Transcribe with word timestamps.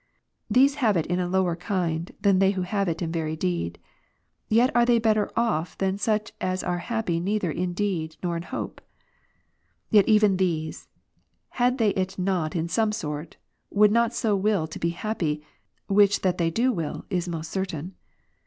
These 0.49 0.75
have 0.81 0.97
it 0.97 1.05
in 1.05 1.19
a 1.19 1.27
lower 1.27 1.55
kind, 1.55 2.11
than 2.21 2.39
they 2.39 2.53
who 2.53 2.63
have 2.63 2.87
it 2.89 3.03
in 3.03 3.11
very 3.11 3.35
deed; 3.35 3.77
yet 4.49 4.75
are 4.75 4.83
they 4.83 4.97
better 4.97 5.31
off 5.37 5.77
than 5.77 5.99
such 5.99 6.31
as 6.41 6.63
are 6.63 6.79
happy 6.79 7.19
neither 7.19 7.51
in 7.51 7.73
deed, 7.73 8.17
nor 8.23 8.35
in 8.35 8.41
hope. 8.41 8.81
Yet 9.91 10.07
even 10.09 10.37
these, 10.37 10.87
had 11.49 11.77
they 11.77 11.89
it 11.91 12.17
not 12.17 12.55
in 12.55 12.67
some 12.67 12.91
sort, 12.91 13.37
would 13.69 13.91
not 13.91 14.11
so 14.11 14.35
will 14.35 14.65
to 14.69 14.79
be 14.79 14.89
happy, 14.89 15.43
which 15.85 16.21
that 16.21 16.39
they 16.39 16.49
do 16.49 16.71
will, 16.71 17.05
is 17.11 17.29
most 17.29 17.51
certain. 17.51 17.93